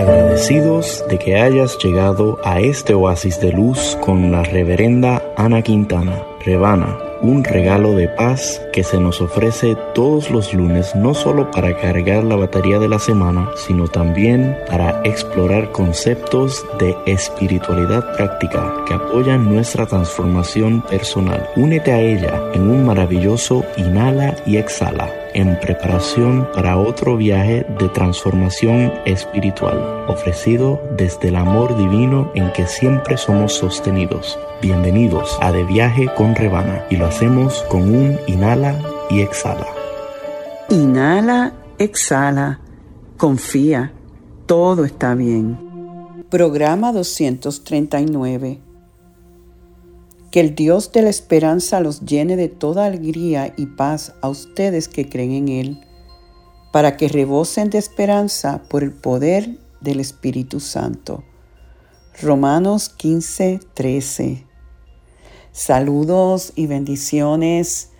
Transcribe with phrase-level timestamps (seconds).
[0.00, 6.22] Agradecidos de que hayas llegado a este oasis de luz con la reverenda Ana Quintana,
[6.42, 11.76] Rebana un regalo de paz que se nos ofrece todos los lunes no solo para
[11.76, 18.94] cargar la batería de la semana, sino también para explorar conceptos de espiritualidad práctica que
[18.94, 21.46] apoyan nuestra transformación personal.
[21.56, 27.88] Únete a ella en un maravilloso inhala y exhala en preparación para otro viaje de
[27.88, 34.38] transformación espiritual, ofrecido desde el amor divino en que siempre somos sostenidos.
[34.62, 38.78] Bienvenidos a De Viaje con Rebana y lo hacemos con un inhala
[39.10, 39.66] y exhala.
[40.68, 42.60] Inhala, exhala,
[43.16, 43.92] confía,
[44.46, 45.58] todo está bien.
[46.30, 48.69] Programa 239
[50.30, 54.88] que el Dios de la esperanza los llene de toda alegría y paz a ustedes
[54.88, 55.80] que creen en Él,
[56.72, 61.24] para que rebosen de esperanza por el poder del Espíritu Santo.
[62.22, 64.46] Romanos 15, 13.
[65.50, 67.90] Saludos y bendiciones.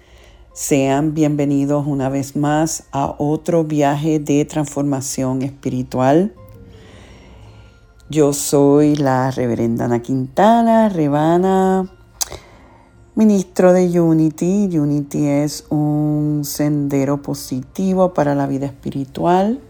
[0.52, 6.34] Sean bienvenidos una vez más a otro viaje de transformación espiritual.
[8.08, 11.99] Yo soy la reverenda Ana Quintana, Rebana
[13.20, 14.78] ministro de Unity.
[14.78, 19.60] Unity es un sendero positivo para la vida espiritual.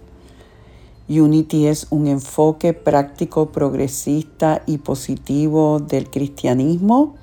[1.08, 7.16] Unity es un enfoque práctico, progresista y positivo del cristianismo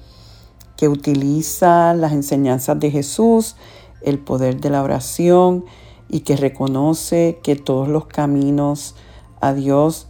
[0.75, 3.55] que utiliza las enseñanzas de Jesús,
[4.01, 5.63] el poder de la oración
[6.09, 8.95] y que reconoce que todos los caminos
[9.39, 10.07] a Dios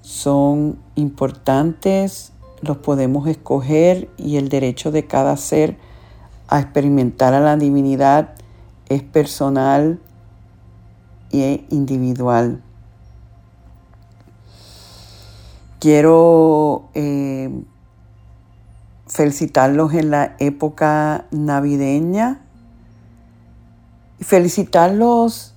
[0.00, 5.76] son importantes los podemos escoger y el derecho de cada ser
[6.48, 8.34] a experimentar a la divinidad
[8.88, 10.00] es personal
[11.30, 12.62] e individual.
[15.78, 17.50] Quiero eh,
[19.06, 22.42] felicitarlos en la época navideña
[24.18, 25.54] y felicitarlos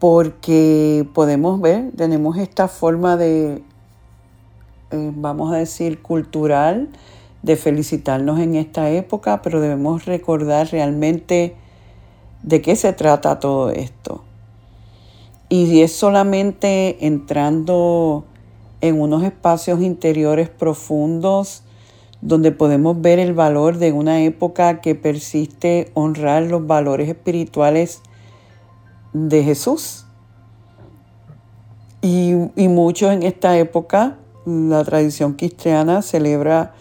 [0.00, 3.62] porque podemos ver, tenemos esta forma de
[4.92, 6.88] vamos a decir, cultural
[7.42, 11.56] de felicitarnos en esta época, pero debemos recordar realmente
[12.42, 14.22] de qué se trata todo esto.
[15.48, 18.24] Y es solamente entrando
[18.80, 21.62] en unos espacios interiores profundos
[22.20, 28.00] donde podemos ver el valor de una época que persiste honrar los valores espirituales
[29.12, 30.06] de Jesús.
[32.00, 36.74] Y, y muchos en esta época la tradición cristiana celebra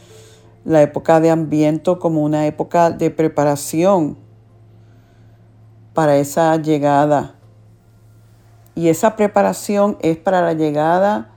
[0.63, 4.17] la época de Ambiento como una época de preparación
[5.93, 7.35] para esa llegada.
[8.75, 11.31] Y esa preparación es para la llegada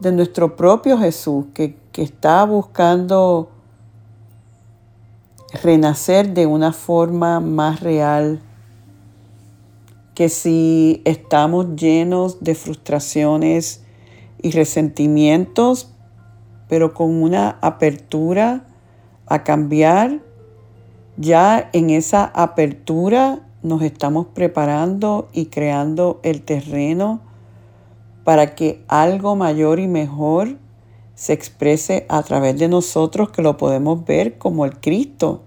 [0.00, 3.50] de nuestro propio Jesús, que, que está buscando
[5.62, 8.40] renacer de una forma más real,
[10.14, 13.83] que si estamos llenos de frustraciones,
[14.44, 15.90] y resentimientos,
[16.68, 18.66] pero con una apertura
[19.26, 20.20] a cambiar.
[21.16, 27.20] Ya en esa apertura nos estamos preparando y creando el terreno
[28.22, 30.58] para que algo mayor y mejor
[31.14, 35.40] se exprese a través de nosotros que lo podemos ver como el Cristo.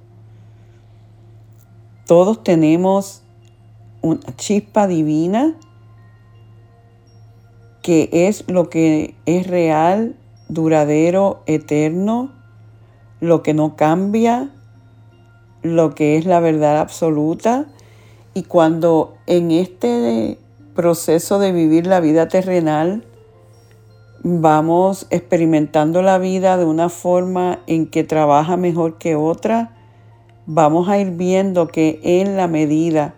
[2.07, 3.22] Todos tenemos
[4.02, 5.56] una chispa divina
[7.88, 10.18] que es lo que es real,
[10.50, 12.34] duradero, eterno,
[13.22, 14.50] lo que no cambia,
[15.62, 17.66] lo que es la verdad absoluta.
[18.34, 20.38] Y cuando en este
[20.75, 23.06] proceso de vivir la vida terrenal
[24.22, 29.78] vamos experimentando la vida de una forma en que trabaja mejor que otra,
[30.46, 33.16] vamos a ir viendo que en la medida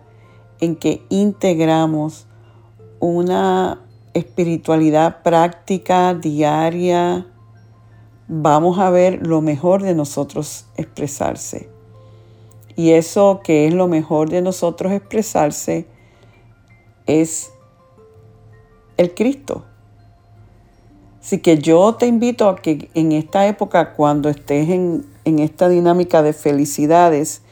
[0.60, 2.28] en que integramos
[3.00, 3.80] una
[4.14, 7.26] espiritualidad práctica, diaria,
[8.28, 11.68] vamos a ver lo mejor de nosotros expresarse.
[12.76, 15.86] Y eso que es lo mejor de nosotros expresarse
[17.06, 17.50] es
[18.96, 19.64] el Cristo.
[21.20, 25.68] Así que yo te invito a que en esta época, cuando estés en, en esta
[25.68, 27.42] dinámica de felicidades,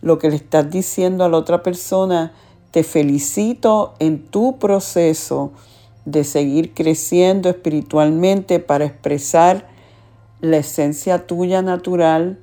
[0.00, 2.32] lo que le estás diciendo a la otra persona,
[2.70, 5.52] te felicito en tu proceso
[6.06, 9.66] de seguir creciendo espiritualmente para expresar
[10.40, 12.38] la esencia tuya natural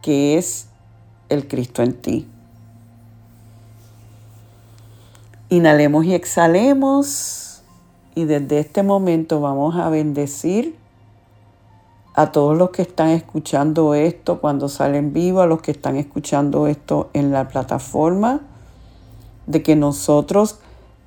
[0.00, 0.68] que es
[1.28, 2.28] el Cristo en ti.
[5.50, 7.44] Inhalemos y exhalemos.
[8.14, 10.74] y desde este momento vamos a bendecir
[12.14, 16.66] a todos los que están escuchando esto cuando salen vivo, a los que están escuchando
[16.66, 18.40] esto en la plataforma,
[19.46, 20.58] de que nosotros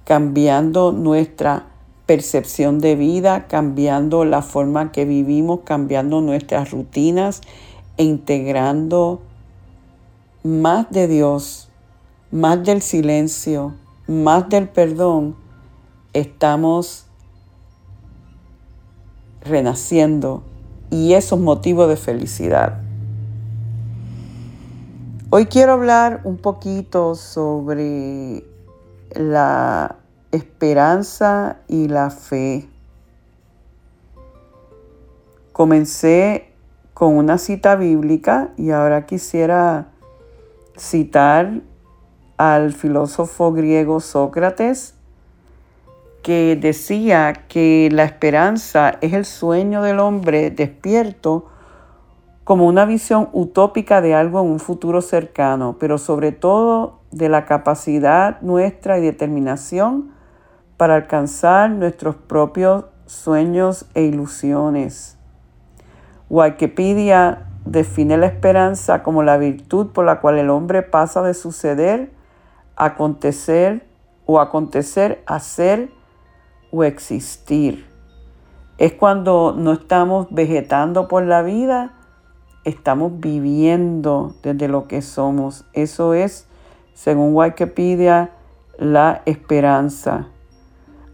[0.06, 1.68] cambiando nuestra
[2.06, 7.42] percepción de vida, cambiando la forma que vivimos, cambiando nuestras rutinas
[7.98, 9.22] e integrando
[10.44, 11.70] más de Dios,
[12.32, 13.76] más del silencio,
[14.08, 15.36] más del perdón,
[16.14, 17.06] estamos
[19.42, 20.44] renaciendo
[20.90, 22.82] y eso es motivo de felicidad.
[25.30, 28.44] Hoy quiero hablar un poquito sobre
[29.16, 29.98] la
[30.32, 32.68] esperanza y la fe.
[35.52, 36.52] Comencé
[36.94, 39.88] con una cita bíblica y ahora quisiera
[40.78, 41.62] citar
[42.38, 44.96] al filósofo griego Sócrates,
[46.24, 51.48] que decía que la esperanza es el sueño del hombre despierto
[52.44, 57.46] como una visión utópica de algo en un futuro cercano, pero sobre todo de la
[57.46, 60.12] capacidad nuestra y determinación
[60.78, 65.18] para alcanzar nuestros propios sueños e ilusiones.
[66.30, 72.12] Wikipedia define la esperanza como la virtud por la cual el hombre pasa de suceder,
[72.76, 73.86] acontecer
[74.26, 75.92] o acontecer a ser
[76.72, 77.86] o existir.
[78.78, 81.94] Es cuando no estamos vegetando por la vida,
[82.64, 85.66] estamos viviendo desde lo que somos.
[85.74, 86.48] Eso es,
[86.94, 88.32] según Wikipedia,
[88.78, 90.28] la esperanza.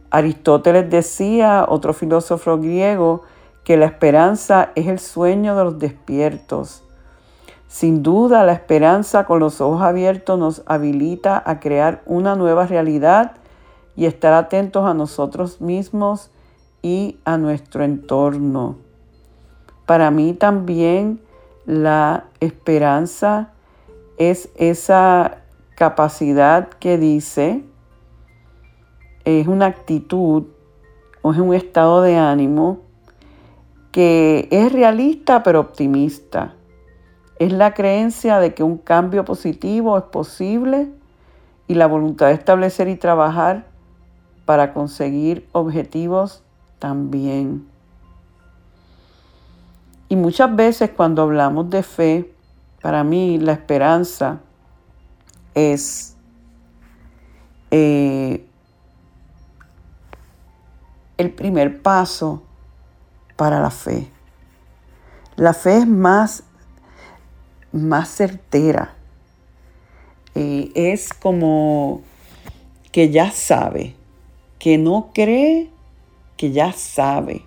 [0.09, 3.23] Aristóteles decía, otro filósofo griego,
[3.63, 6.83] que la esperanza es el sueño de los despiertos.
[7.67, 13.33] Sin duda, la esperanza con los ojos abiertos nos habilita a crear una nueva realidad
[13.97, 16.31] y estar atentos a nosotros mismos
[16.81, 18.77] y a nuestro entorno.
[19.85, 21.19] Para mí también
[21.65, 23.49] la esperanza
[24.17, 25.39] es esa
[25.77, 27.63] capacidad que dice,
[29.25, 30.45] es una actitud
[31.21, 32.79] o es un estado de ánimo
[33.91, 36.55] que es realista pero optimista.
[37.37, 40.89] Es la creencia de que un cambio positivo es posible
[41.67, 43.67] y la voluntad de establecer y trabajar
[44.45, 46.41] para conseguir objetivos
[46.79, 47.67] también.
[50.09, 52.33] Y muchas veces cuando hablamos de fe,
[52.81, 54.39] para mí la esperanza
[55.57, 56.15] es
[57.71, 58.45] eh,
[61.17, 62.43] el primer paso
[63.35, 64.07] para la fe.
[65.35, 66.43] La fe es más,
[67.71, 68.93] más certera.
[70.35, 72.01] Eh, es como
[72.91, 73.95] que ya sabe,
[74.59, 75.71] que no cree,
[76.37, 77.43] que ya sabe.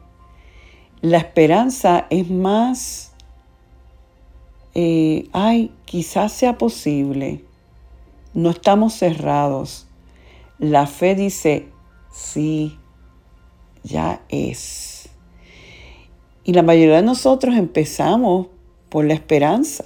[1.00, 3.12] La esperanza es más,
[4.74, 7.44] eh, ay, quizás sea posible.
[8.34, 9.86] No estamos cerrados.
[10.58, 11.68] La fe dice,
[12.12, 12.78] sí,
[13.82, 15.08] ya es.
[16.44, 18.48] Y la mayoría de nosotros empezamos
[18.88, 19.84] por la esperanza.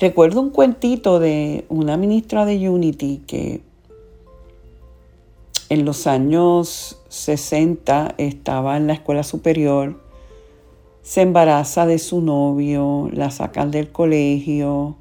[0.00, 3.62] Recuerdo un cuentito de una ministra de Unity que
[5.68, 10.00] en los años 60 estaba en la escuela superior,
[11.02, 14.96] se embaraza de su novio, la sacan del colegio,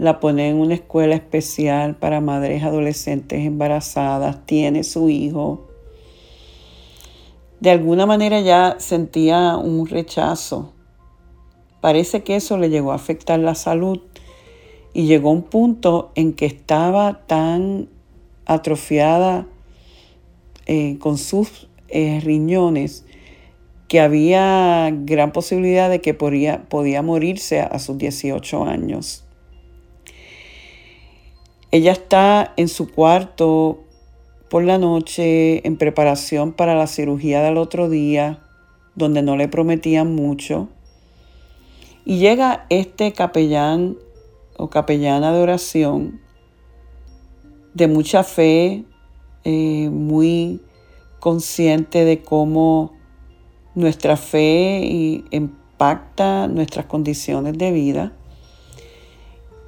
[0.00, 5.70] la ponen en una escuela especial para madres adolescentes embarazadas, tiene su hijo
[7.60, 10.72] de alguna manera ya sentía un rechazo.
[11.82, 14.00] Parece que eso le llegó a afectar la salud
[14.94, 17.88] y llegó un punto en que estaba tan
[18.46, 19.46] atrofiada
[20.66, 23.04] eh, con sus eh, riñones
[23.88, 29.26] que había gran posibilidad de que podía, podía morirse a sus 18 años.
[31.72, 33.84] Ella está en su cuarto
[34.48, 38.40] por la noche en preparación para la cirugía del otro día,
[38.96, 40.68] donde no le prometían mucho.
[42.04, 43.96] Y llega este capellán
[44.56, 46.20] o capellana de oración
[47.74, 48.84] de mucha fe,
[49.44, 50.60] eh, muy
[51.20, 52.92] consciente de cómo
[53.76, 58.12] nuestra fe impacta nuestras condiciones de vida.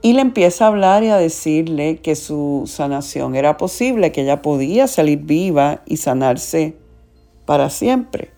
[0.04, 4.42] Y le empieza a hablar y a decirle que su sanación era posible, que ella
[4.42, 6.76] podía salir viva y sanarse
[7.46, 8.30] para siempre.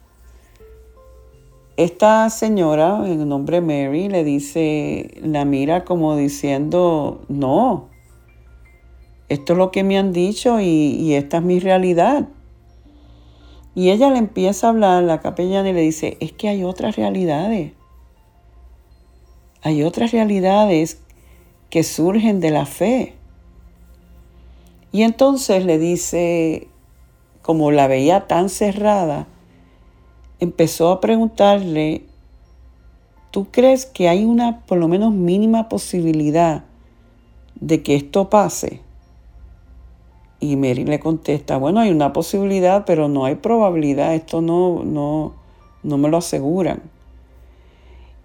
[1.78, 7.88] Esta señora, en nombre Mary, le dice, la mira como diciendo, no,
[9.30, 12.28] esto es lo que me han dicho y, y esta es mi realidad.
[13.74, 16.94] Y ella le empieza a hablar, la capellana, y le dice, es que hay otras
[16.94, 17.72] realidades.
[19.62, 21.03] Hay otras realidades
[21.74, 23.14] que surgen de la fe.
[24.92, 26.68] Y entonces le dice,
[27.42, 29.26] como la veía tan cerrada,
[30.38, 32.04] empezó a preguntarle,
[33.32, 36.62] ¿tú crees que hay una por lo menos mínima posibilidad
[37.56, 38.80] de que esto pase?
[40.38, 45.32] Y Mary le contesta, bueno, hay una posibilidad, pero no hay probabilidad, esto no, no,
[45.82, 46.82] no me lo aseguran.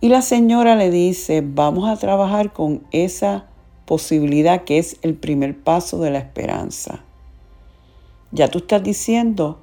[0.01, 3.45] Y la señora le dice, vamos a trabajar con esa
[3.85, 7.03] posibilidad que es el primer paso de la esperanza.
[8.31, 9.57] Ya tú estás diciendo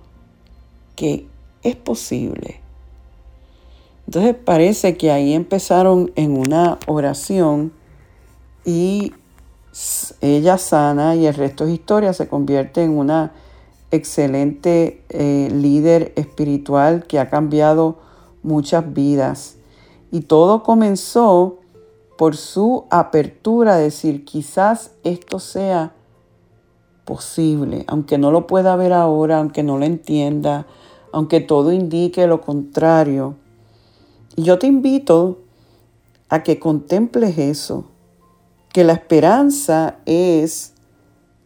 [0.94, 1.26] que
[1.62, 2.60] es posible.
[4.06, 7.72] Entonces parece que ahí empezaron en una oración
[8.64, 9.12] y
[10.20, 13.32] ella sana y el resto es historia, se convierte en una
[13.90, 17.98] excelente eh, líder espiritual que ha cambiado
[18.42, 19.56] muchas vidas.
[20.10, 21.58] Y todo comenzó
[22.16, 25.92] por su apertura decir, quizás esto sea
[27.04, 30.66] posible, aunque no lo pueda ver ahora, aunque no lo entienda,
[31.12, 33.36] aunque todo indique lo contrario.
[34.34, 35.38] Y yo te invito
[36.28, 37.84] a que contemples eso
[38.76, 40.74] que la esperanza es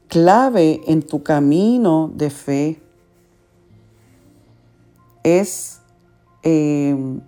[0.08, 2.82] clave en tu camino de fe.
[5.22, 5.80] Es,
[6.42, 7.20] eh,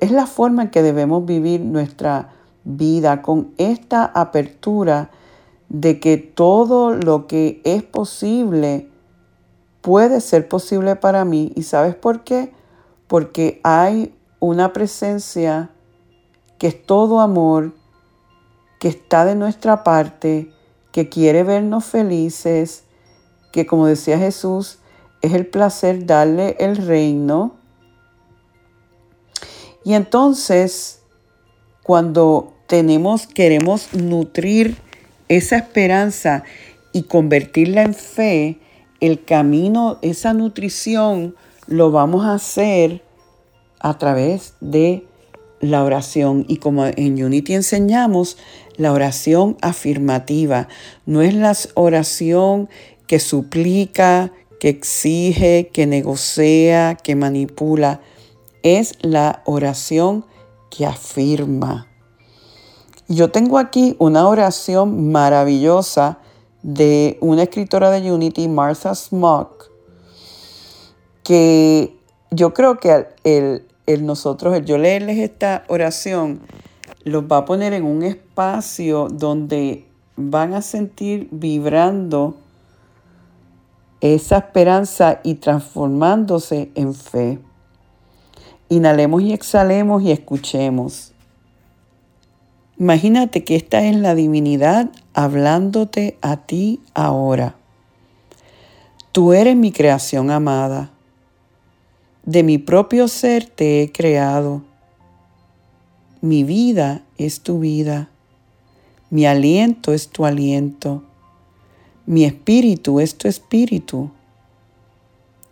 [0.00, 2.30] es la forma en que debemos vivir nuestra
[2.64, 5.10] vida con esta apertura
[5.68, 8.88] de que todo lo que es posible
[9.80, 11.52] puede ser posible para mí.
[11.54, 12.52] ¿Y sabes por qué?
[13.06, 15.70] Porque hay una presencia
[16.58, 17.72] que es todo amor,
[18.80, 20.50] que está de nuestra parte,
[20.92, 22.84] que quiere vernos felices,
[23.52, 24.78] que como decía Jesús,
[25.22, 27.54] es el placer darle el reino.
[29.86, 30.98] Y entonces,
[31.84, 34.78] cuando tenemos, queremos nutrir
[35.28, 36.42] esa esperanza
[36.92, 38.58] y convertirla en fe,
[38.98, 41.36] el camino, esa nutrición,
[41.68, 43.04] lo vamos a hacer
[43.78, 45.06] a través de
[45.60, 46.44] la oración.
[46.48, 48.38] Y como en Unity enseñamos,
[48.76, 50.66] la oración afirmativa.
[51.04, 52.68] No es la oración
[53.06, 58.00] que suplica, que exige, que negocia, que manipula,
[58.66, 60.24] es la oración
[60.70, 61.86] que afirma.
[63.06, 66.18] Yo tengo aquí una oración maravillosa
[66.64, 69.70] de una escritora de Unity, Martha Smock,
[71.22, 71.96] que
[72.32, 76.40] yo creo que el, el nosotros, el yo leerles esta oración,
[77.04, 82.34] los va a poner en un espacio donde van a sentir vibrando
[84.00, 87.38] esa esperanza y transformándose en fe.
[88.68, 91.12] Inhalemos y exhalemos y escuchemos.
[92.78, 97.56] Imagínate que esta es la divinidad hablándote a ti ahora.
[99.12, 100.90] Tú eres mi creación amada.
[102.24, 104.62] De mi propio ser te he creado.
[106.20, 108.10] Mi vida es tu vida.
[109.10, 111.04] Mi aliento es tu aliento.
[112.04, 114.10] Mi espíritu es tu espíritu.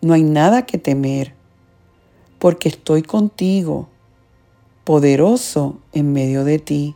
[0.01, 1.34] No hay nada que temer,
[2.45, 3.89] porque estoy contigo,
[4.83, 6.95] poderoso en medio de ti.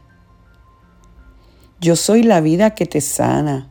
[1.81, 3.67] Yo soy la vida que te sana.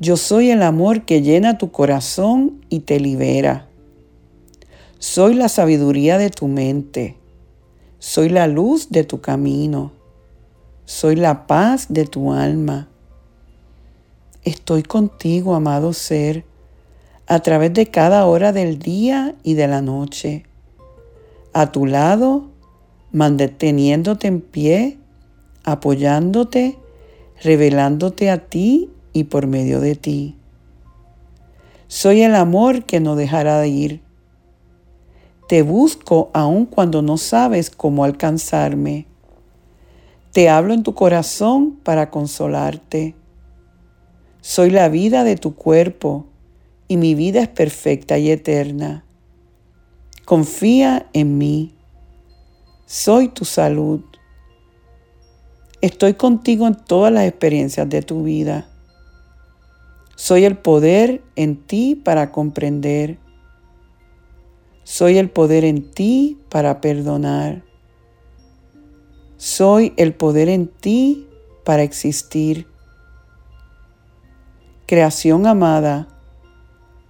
[0.00, 3.68] Yo soy el amor que llena tu corazón y te libera.
[4.98, 7.16] Soy la sabiduría de tu mente.
[8.00, 9.92] Soy la luz de tu camino.
[10.86, 12.88] Soy la paz de tu alma.
[14.42, 16.44] Estoy contigo, amado ser,
[17.28, 20.47] a través de cada hora del día y de la noche.
[21.52, 22.50] A tu lado,
[23.12, 24.98] manteniéndote en pie,
[25.64, 26.78] apoyándote,
[27.42, 30.36] revelándote a ti y por medio de ti.
[31.86, 34.08] Soy el amor que no dejará de ir
[35.48, 39.06] te busco aun cuando no sabes cómo alcanzarme.
[40.30, 43.14] Te hablo en tu corazón para consolarte.
[44.42, 46.26] Soy la vida de tu cuerpo
[46.86, 49.06] y mi vida es perfecta y eterna.
[50.28, 51.74] Confía en mí.
[52.84, 54.02] Soy tu salud.
[55.80, 58.68] Estoy contigo en todas las experiencias de tu vida.
[60.16, 63.18] Soy el poder en ti para comprender
[64.90, 67.62] soy el poder en ti para perdonar.
[69.36, 71.28] Soy el poder en ti
[71.62, 72.66] para existir.
[74.86, 76.08] Creación amada,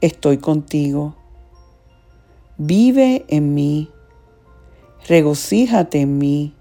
[0.01, 1.18] estoy contigo.
[2.61, 3.89] Vive en mí,
[5.07, 6.55] regocíjate en mí.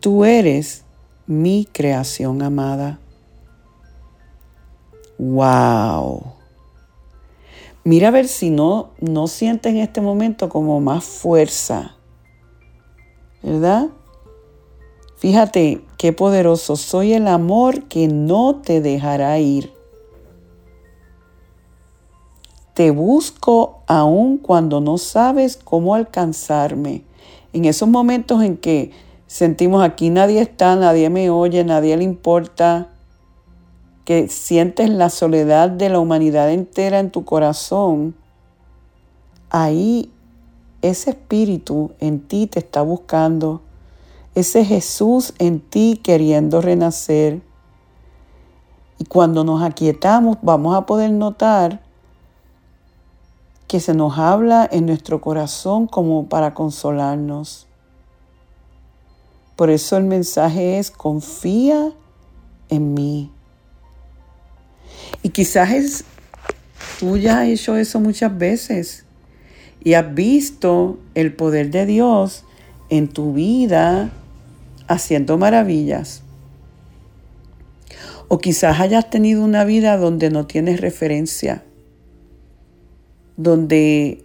[0.00, 0.84] Tú eres
[1.26, 2.98] mi creación amada.
[5.18, 6.22] ¡Wow!
[7.84, 11.96] Mira a ver si no, no sientes en este momento como más fuerza,
[13.42, 13.90] ¿verdad?
[15.18, 19.74] Fíjate qué poderoso, soy el amor que no te dejará ir.
[22.74, 27.04] Te busco aun cuando no sabes cómo alcanzarme.
[27.52, 28.90] En esos momentos en que
[29.28, 32.88] sentimos aquí nadie está, nadie me oye, nadie le importa,
[34.04, 38.16] que sientes la soledad de la humanidad entera en tu corazón,
[39.50, 40.10] ahí
[40.82, 43.62] ese espíritu en ti te está buscando,
[44.34, 47.40] ese Jesús en ti queriendo renacer.
[48.98, 51.83] Y cuando nos aquietamos vamos a poder notar
[53.74, 57.66] que se nos habla en nuestro corazón como para consolarnos.
[59.56, 61.90] Por eso el mensaje es confía
[62.68, 63.32] en mí.
[65.24, 66.04] Y quizás es,
[67.00, 69.06] tú ya has hecho eso muchas veces
[69.82, 72.44] y has visto el poder de Dios
[72.90, 74.12] en tu vida
[74.86, 76.22] haciendo maravillas.
[78.28, 81.64] O quizás hayas tenido una vida donde no tienes referencia,
[83.36, 84.24] donde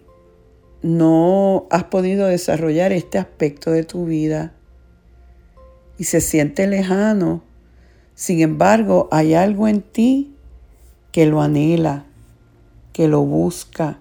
[0.82, 4.54] no has podido desarrollar este aspecto de tu vida
[5.98, 7.42] y se siente lejano.
[8.14, 10.34] Sin embargo, hay algo en ti
[11.12, 12.06] que lo anhela,
[12.92, 13.98] que lo busca,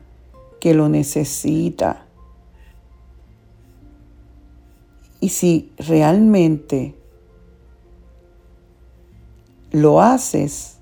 [0.59, 2.05] que lo necesita.
[5.21, 6.95] Y si realmente
[9.71, 10.78] lo haces,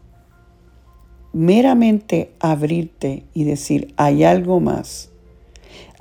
[1.38, 5.12] meramente abrirte y decir, hay algo más,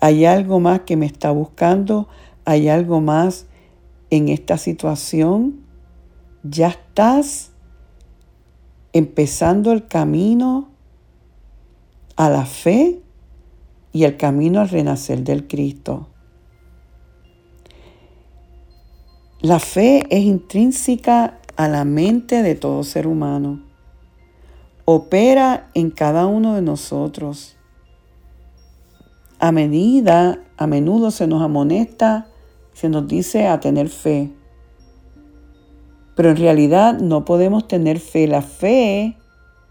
[0.00, 2.08] hay algo más que me está buscando,
[2.46, 3.44] hay algo más
[4.08, 5.60] en esta situación,
[6.42, 7.50] ya estás
[8.94, 10.70] empezando el camino
[12.16, 13.02] a la fe
[13.92, 16.08] y el camino al renacer del Cristo.
[19.42, 23.65] La fe es intrínseca a la mente de todo ser humano.
[24.88, 27.56] Opera en cada uno de nosotros.
[29.40, 32.28] A medida, a menudo se nos amonesta,
[32.72, 34.30] se nos dice a tener fe.
[36.14, 38.28] Pero en realidad no podemos tener fe.
[38.28, 39.16] La fe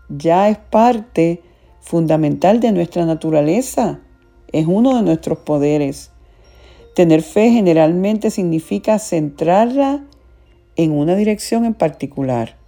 [0.09, 1.41] ya es parte
[1.79, 4.01] fundamental de nuestra naturaleza.
[4.51, 6.11] Es uno de nuestros poderes.
[6.93, 10.03] Tener fe generalmente significa centrarla
[10.75, 12.64] en una dirección en particular.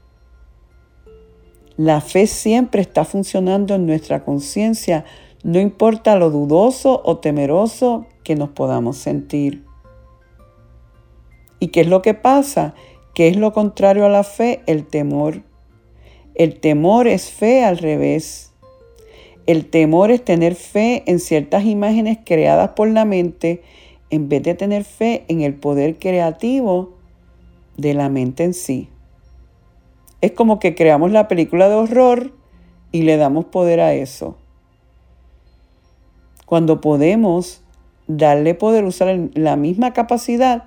[1.77, 5.05] La fe siempre está funcionando en nuestra conciencia,
[5.43, 9.63] no importa lo dudoso o temeroso que nos podamos sentir.
[11.59, 12.73] ¿Y qué es lo que pasa?
[13.13, 14.61] ¿Qué es lo contrario a la fe?
[14.65, 15.43] El temor.
[16.33, 18.53] El temor es fe al revés.
[19.45, 23.61] El temor es tener fe en ciertas imágenes creadas por la mente
[24.09, 26.95] en vez de tener fe en el poder creativo
[27.77, 28.89] de la mente en sí.
[30.21, 32.33] Es como que creamos la película de horror
[32.91, 34.37] y le damos poder a eso.
[36.45, 37.61] Cuando podemos
[38.07, 40.63] darle poder, usar la misma capacidad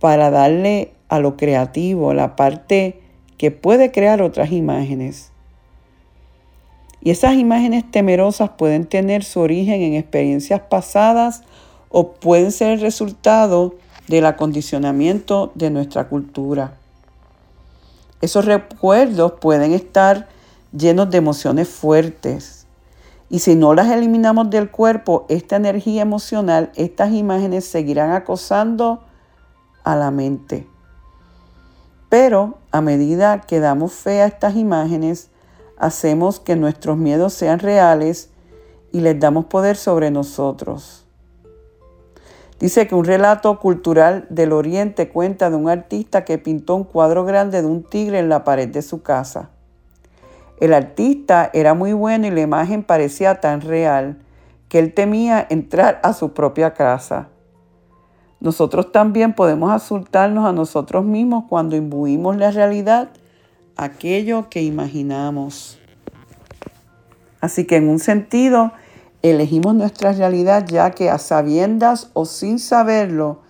[0.00, 3.00] para darle a lo creativo, la parte
[3.38, 5.32] que puede crear otras imágenes.
[7.00, 11.42] Y esas imágenes temerosas pueden tener su origen en experiencias pasadas
[11.88, 13.76] o pueden ser el resultado
[14.08, 16.79] del acondicionamiento de nuestra cultura.
[18.20, 20.28] Esos recuerdos pueden estar
[20.76, 22.66] llenos de emociones fuertes.
[23.28, 29.04] Y si no las eliminamos del cuerpo, esta energía emocional, estas imágenes seguirán acosando
[29.84, 30.66] a la mente.
[32.08, 35.30] Pero a medida que damos fe a estas imágenes,
[35.78, 38.30] hacemos que nuestros miedos sean reales
[38.92, 41.06] y les damos poder sobre nosotros.
[42.60, 47.24] Dice que un relato cultural del Oriente cuenta de un artista que pintó un cuadro
[47.24, 49.48] grande de un tigre en la pared de su casa.
[50.60, 54.18] El artista era muy bueno y la imagen parecía tan real
[54.68, 57.28] que él temía entrar a su propia casa.
[58.40, 63.08] Nosotros también podemos asustarnos a nosotros mismos cuando imbuimos la realidad
[63.78, 65.78] aquello que imaginamos.
[67.40, 68.72] Así que en un sentido,
[69.22, 73.40] elegimos nuestra realidad ya que a sabiendas o sin saberlo,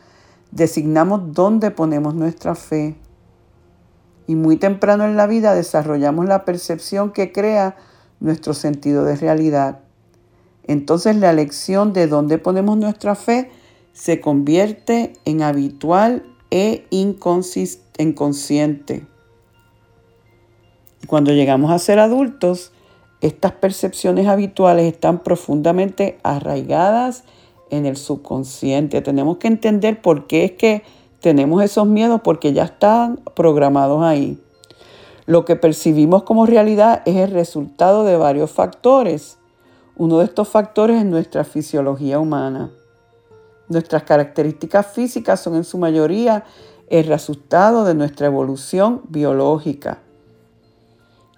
[0.51, 2.97] designamos dónde ponemos nuestra fe.
[4.27, 7.77] Y muy temprano en la vida desarrollamos la percepción que crea
[8.21, 9.81] nuestro sentido de realidad.
[10.65, 13.51] Entonces la elección de dónde ponemos nuestra fe
[13.93, 19.07] se convierte en habitual e inconsciente.
[21.07, 22.73] Cuando llegamos a ser adultos,
[23.21, 27.25] estas percepciones habituales están profundamente arraigadas
[27.71, 29.03] en el subconsciente.
[29.03, 30.83] Tenemos que entender por qué es que
[31.21, 34.43] tenemos esos miedos, porque ya están programados ahí.
[35.27, 39.39] Lo que percibimos como realidad es el resultado de varios factores.
[39.97, 42.71] Uno de estos factores es nuestra fisiología humana.
[43.69, 46.45] Nuestras características físicas son en su mayoría
[46.89, 49.99] el resultado de nuestra evolución biológica.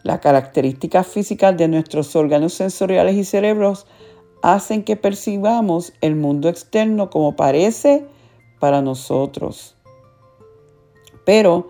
[0.03, 3.87] Las características físicas de nuestros órganos sensoriales y cerebros
[4.43, 8.07] hacen que percibamos el mundo externo como parece
[8.59, 9.77] para nosotros.
[11.25, 11.69] Pero,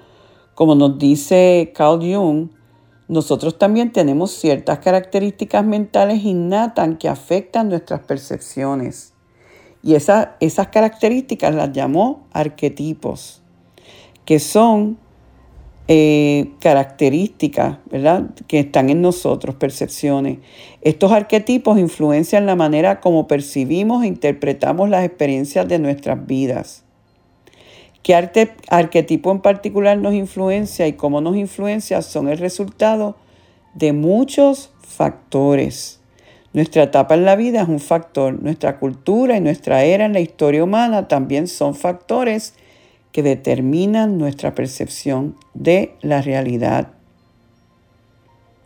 [0.54, 2.48] como nos dice Carl Jung,
[3.08, 9.12] nosotros también tenemos ciertas características mentales innatas que afectan nuestras percepciones.
[9.82, 13.42] Y esas características las llamó arquetipos,
[14.24, 14.96] que son
[15.88, 18.30] eh, características, ¿verdad?
[18.46, 20.38] Que están en nosotros, percepciones.
[20.80, 26.84] Estos arquetipos influencian la manera como percibimos e interpretamos las experiencias de nuestras vidas.
[28.02, 28.14] ¿Qué
[28.68, 32.02] arquetipo en particular nos influencia y cómo nos influencia?
[32.02, 33.16] Son el resultado
[33.74, 36.00] de muchos factores.
[36.52, 40.20] Nuestra etapa en la vida es un factor, nuestra cultura y nuestra era en la
[40.20, 42.54] historia humana también son factores
[43.12, 46.94] que determinan nuestra percepción de la realidad.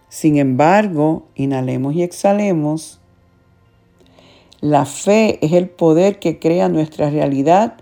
[0.09, 3.01] Sin embargo, inhalemos y exhalemos.
[4.61, 7.75] La fe es el poder que crea nuestra realidad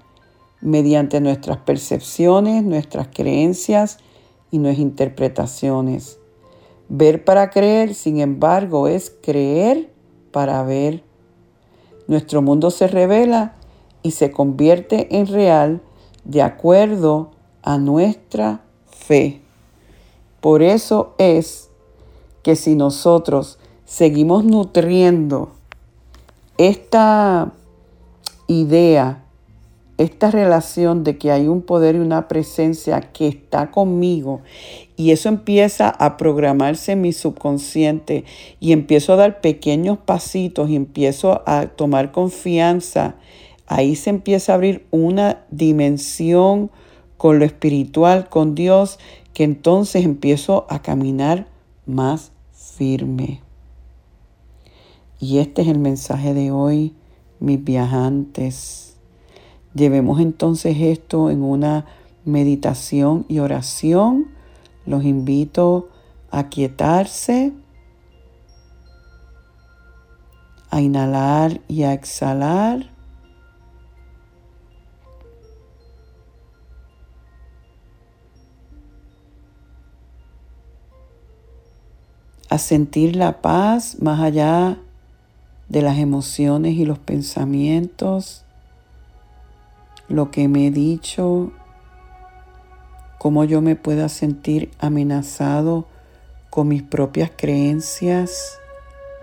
[0.60, 3.98] mediante nuestras percepciones, nuestras creencias
[4.50, 6.18] y nuestras interpretaciones.
[6.88, 9.90] Ver para creer, sin embargo, es creer
[10.32, 11.04] para ver.
[12.08, 13.54] Nuestro mundo se revela
[14.02, 15.82] y se convierte en real
[16.24, 17.30] de acuerdo
[17.62, 19.40] a nuestra fe.
[20.40, 21.70] Por eso es
[22.42, 25.52] que si nosotros seguimos nutriendo
[26.58, 27.52] esta
[28.46, 29.24] idea
[29.96, 34.40] esta relación de que hay un poder y una presencia que está conmigo
[34.96, 38.24] y eso empieza a programarse en mi subconsciente
[38.58, 43.14] y empiezo a dar pequeños pasitos y empiezo a tomar confianza,
[43.66, 46.70] ahí se empieza a abrir una dimensión
[47.16, 48.98] con lo espiritual, con Dios,
[49.32, 51.48] que entonces empiezo a caminar
[51.86, 53.40] más firme.
[55.20, 56.94] Y este es el mensaje de hoy,
[57.40, 58.96] mis viajantes.
[59.74, 61.86] Llevemos entonces esto en una
[62.24, 64.28] meditación y oración.
[64.86, 65.88] Los invito
[66.30, 67.52] a quietarse,
[70.70, 72.93] a inhalar y a exhalar.
[82.54, 84.78] A sentir la paz más allá
[85.68, 88.44] de las emociones y los pensamientos
[90.08, 91.50] lo que me he dicho,
[93.18, 95.86] cómo yo me pueda sentir amenazado
[96.50, 98.60] con mis propias creencias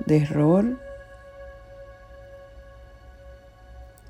[0.06, 0.78] de error.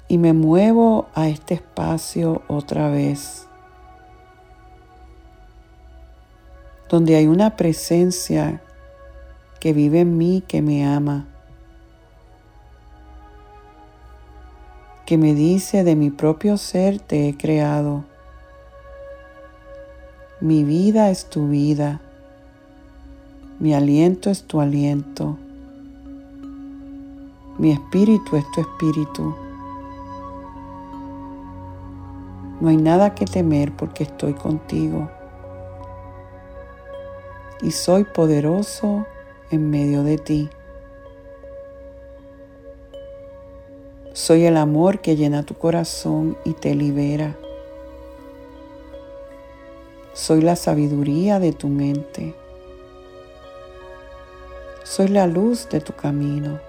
[0.08, 3.46] Y me muevo a este espacio otra vez,
[6.90, 8.62] donde hay una presencia
[9.62, 11.28] que vive en mí, que me ama.
[15.12, 18.06] que me dice de mi propio ser te he creado.
[20.40, 22.00] Mi vida es tu vida.
[23.60, 25.38] Mi aliento es tu aliento.
[27.58, 29.36] Mi espíritu es tu espíritu.
[32.62, 35.10] No hay nada que temer porque estoy contigo.
[37.62, 39.06] Y soy poderoso
[39.52, 40.50] en medio de ti.
[44.14, 47.38] Soy el amor que llena tu corazón y te libera.
[50.14, 52.36] Soy la sabiduría de tu mente.
[54.84, 56.60] Soy la luz de tu camino.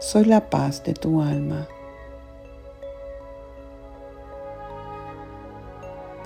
[0.00, 1.68] Soy la paz de tu alma.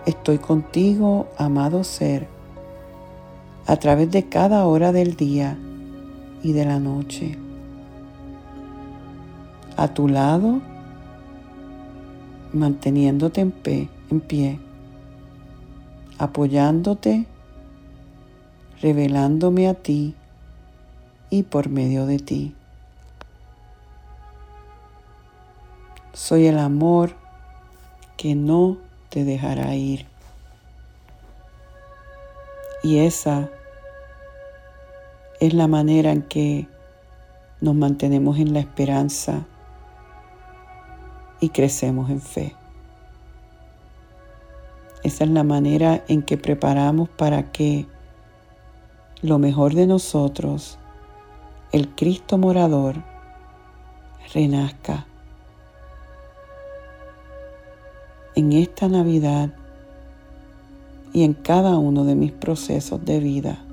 [0.06, 2.28] Estoy contigo, amado ser,
[3.66, 5.56] a través de cada hora del día
[6.42, 7.38] y de la noche
[9.76, 10.60] a tu lado,
[12.52, 14.60] manteniéndote en pie, en pie
[16.18, 17.26] apoyándote,
[18.80, 20.14] revelándome a ti
[21.30, 22.54] y por medio de ti.
[26.12, 27.14] Soy el amor
[28.16, 30.06] que no te dejará ir.
[32.84, 33.48] Y esa
[35.40, 36.68] es la manera en que
[37.62, 39.46] nos mantenemos en la esperanza
[41.40, 42.54] y crecemos en fe.
[45.02, 47.86] Esa es la manera en que preparamos para que
[49.22, 50.78] lo mejor de nosotros,
[51.72, 52.96] el Cristo morador,
[54.34, 55.06] renazca
[58.34, 59.54] en esta Navidad
[61.14, 63.64] y en cada uno de mis procesos de vida.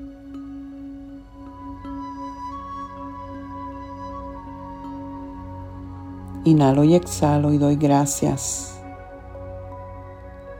[6.46, 8.80] Inhalo y exhalo y doy gracias.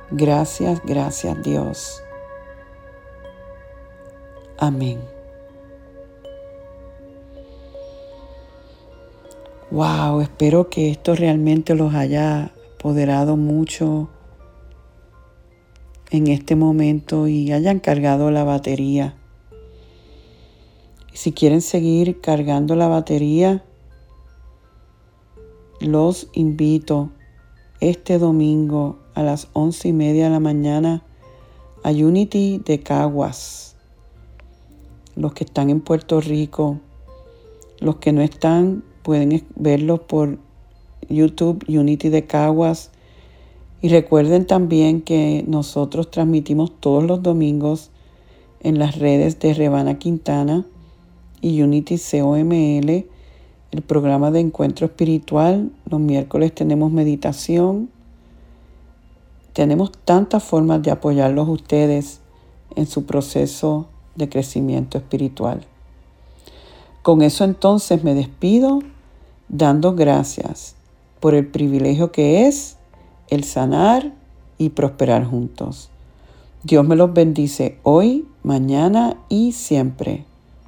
[0.10, 2.04] Gracias, gracias Dios.
[4.58, 5.00] Amén.
[9.70, 14.10] Wow, espero que esto realmente los haya apoderado mucho
[16.12, 19.16] en este momento y hayan cargado la batería.
[21.14, 23.64] Si quieren seguir cargando la batería,
[25.80, 27.10] los invito
[27.80, 31.04] este domingo a las once y media de la mañana
[31.84, 33.76] a Unity de Caguas.
[35.16, 36.80] Los que están en Puerto Rico,
[37.80, 40.38] los que no están, pueden verlo por
[41.10, 42.91] YouTube Unity de Caguas.
[43.82, 47.90] Y recuerden también que nosotros transmitimos todos los domingos
[48.62, 50.66] en las redes de Rebana Quintana
[51.42, 53.06] y Unity COML
[53.72, 55.72] el programa de encuentro espiritual.
[55.90, 57.90] Los miércoles tenemos meditación.
[59.54, 62.20] Tenemos tantas formas de apoyarlos ustedes
[62.76, 65.66] en su proceso de crecimiento espiritual.
[67.02, 68.80] Con eso entonces me despido
[69.50, 70.76] dando gracias
[71.20, 72.78] por el privilegio que es
[73.32, 74.12] el sanar
[74.60, 75.90] y prosperar juntos.
[76.64, 80.26] Dios me los bendice hoy, mañana y siempre.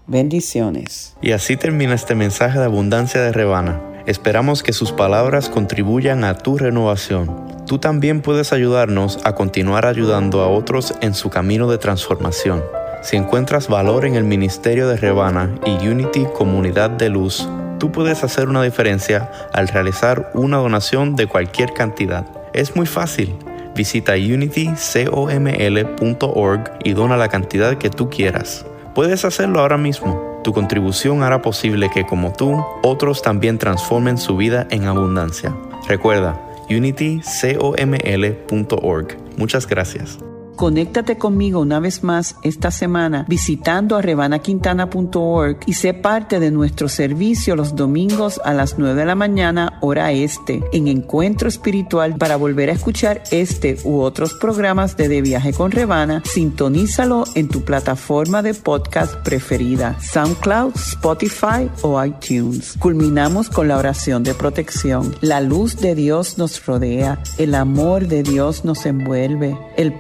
[0.08, 1.16] Bendiciones.
[1.22, 3.80] Y así termina este mensaje de abundancia de Rebana.
[4.08, 7.30] Esperamos que sus palabras contribuyan a tu renovación.
[7.68, 12.64] Tú también puedes ayudarnos a continuar ayudando a otros en su camino de transformación.
[13.02, 17.48] Si encuentras valor en el ministerio de Rebana y Unity Comunidad de Luz,
[17.80, 22.26] tú puedes hacer una diferencia al realizar una donación de cualquier cantidad.
[22.54, 23.36] Es muy fácil.
[23.76, 28.66] Visita unitycoml.org y dona la cantidad que tú quieras.
[28.94, 30.40] Puedes hacerlo ahora mismo.
[30.44, 35.56] Tu contribución hará posible que, como tú, otros también transformen su vida en abundancia.
[35.88, 36.40] Recuerda,
[36.70, 39.18] unitycoml.org.
[39.38, 40.20] Muchas gracias.
[40.56, 46.90] Conéctate conmigo una vez más esta semana visitando a rebanaquintana.org y sé parte de nuestro
[46.90, 52.36] servicio los domingos a las 9 de la mañana hora este en Encuentro Espiritual para
[52.36, 56.22] volver a escuchar este u otros programas de De Viaje con Rebana.
[56.26, 62.76] Sintonízalo en tu plataforma de podcast preferida, SoundCloud, Spotify o iTunes.
[62.80, 65.16] Culminamos con la oración de protección.
[65.22, 69.94] La luz de Dios nos rodea, el amor de Dios nos envuelve, el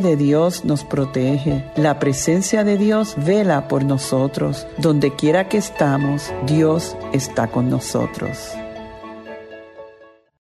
[0.00, 1.64] de Dios nos protege.
[1.76, 4.66] La presencia de Dios vela por nosotros.
[4.78, 8.54] Donde quiera que estamos, Dios está con nosotros.